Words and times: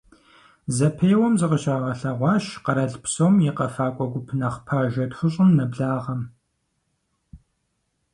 Зэпеуэм 0.75 1.33
зыкъыщагъэлъэгъуащ 1.39 2.45
къэрал 2.63 2.93
псом 3.03 3.33
и 3.49 3.51
къэфакӀуэ 3.57 4.05
гуп 4.11 4.27
нэхъ 4.39 4.57
пажэ 4.65 5.05
тхущӀым 5.11 5.49
нэблагъэм. 5.57 6.21